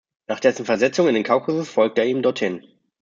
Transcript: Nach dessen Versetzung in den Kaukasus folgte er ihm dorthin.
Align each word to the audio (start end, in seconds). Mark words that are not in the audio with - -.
Nach 0.25 0.39
dessen 0.39 0.65
Versetzung 0.65 1.07
in 1.07 1.13
den 1.13 1.23
Kaukasus 1.23 1.69
folgte 1.69 2.01
er 2.01 2.07
ihm 2.07 2.23
dorthin. 2.23 2.63